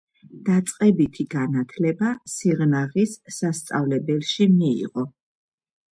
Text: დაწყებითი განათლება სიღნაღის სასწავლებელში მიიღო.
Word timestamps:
დაწყებითი 0.45 1.25
განათლება 1.33 2.09
სიღნაღის 2.37 3.15
სასწავლებელში 3.39 4.49
მიიღო. 4.59 5.09